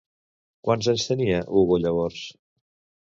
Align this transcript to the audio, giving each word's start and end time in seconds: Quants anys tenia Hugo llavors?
Quants 0.67 0.89
anys 0.93 1.05
tenia 1.11 1.43
Hugo 1.59 1.81
llavors? 1.85 2.25